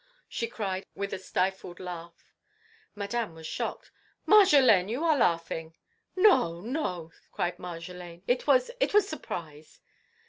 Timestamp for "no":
6.15-6.59, 6.59-7.11